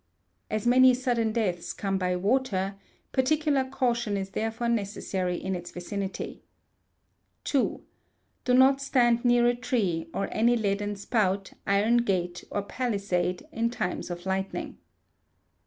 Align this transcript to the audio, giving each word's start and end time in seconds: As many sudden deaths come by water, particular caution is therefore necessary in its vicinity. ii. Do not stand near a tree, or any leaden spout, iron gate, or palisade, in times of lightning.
As 0.49 0.65
many 0.65 0.95
sudden 0.95 1.31
deaths 1.31 1.73
come 1.73 1.99
by 1.99 2.15
water, 2.15 2.73
particular 3.11 3.63
caution 3.63 4.17
is 4.17 4.31
therefore 4.31 4.67
necessary 4.67 5.35
in 5.37 5.53
its 5.55 5.69
vicinity. 5.69 6.41
ii. 7.53 7.81
Do 8.43 8.53
not 8.55 8.81
stand 8.81 9.23
near 9.23 9.45
a 9.45 9.53
tree, 9.53 10.09
or 10.11 10.27
any 10.31 10.57
leaden 10.57 10.95
spout, 10.95 11.53
iron 11.67 11.97
gate, 11.97 12.43
or 12.49 12.63
palisade, 12.63 13.45
in 13.51 13.69
times 13.69 14.09
of 14.09 14.25
lightning. 14.25 14.79